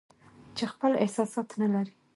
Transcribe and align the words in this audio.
چې 0.55 0.63
خپل 0.73 0.91
احساسات 1.03 1.49
نه 1.61 1.67
لري 1.73 1.93